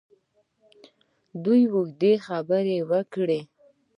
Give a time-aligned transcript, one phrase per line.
[1.43, 3.39] دوی اوږدې خبرې وکړې.